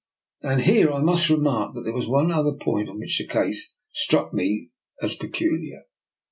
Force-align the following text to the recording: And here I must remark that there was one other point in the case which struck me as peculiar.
And 0.41 0.61
here 0.61 0.91
I 0.91 0.97
must 0.99 1.29
remark 1.29 1.75
that 1.75 1.81
there 1.83 1.93
was 1.93 2.07
one 2.07 2.31
other 2.31 2.53
point 2.55 2.89
in 2.89 2.97
the 2.97 3.05
case 3.29 3.29
which 3.29 3.73
struck 3.93 4.33
me 4.33 4.71
as 4.99 5.13
peculiar. 5.13 5.83